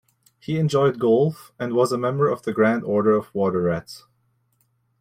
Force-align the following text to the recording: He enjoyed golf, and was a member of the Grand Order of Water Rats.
He 0.39 0.57
enjoyed 0.57 0.97
golf, 0.97 1.53
and 1.59 1.73
was 1.73 1.91
a 1.91 1.97
member 1.99 2.27
of 2.27 2.41
the 2.41 2.53
Grand 2.53 2.83
Order 2.83 3.11
of 3.11 3.27
Water 3.35 3.61
Rats. 3.61 4.05